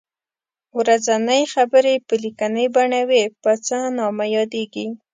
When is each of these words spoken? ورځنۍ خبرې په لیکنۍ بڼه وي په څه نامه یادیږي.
ورځنۍ 0.79 1.41
خبرې 1.53 1.93
په 2.07 2.13
لیکنۍ 2.23 2.65
بڼه 2.75 3.01
وي 3.09 3.23
په 3.41 3.51
څه 3.65 3.77
نامه 3.97 4.25
یادیږي. 4.35 4.85